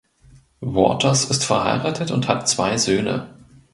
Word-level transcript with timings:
Waters 0.61 1.25
ist 1.25 1.45
verheiratet 1.45 2.09
und 2.09 2.27
hat 2.27 2.49
zwei 2.49 2.75
Söhne. 2.79 3.29